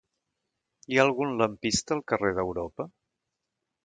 [0.93, 2.87] Hi ha algun lampista al carrer d'Europa?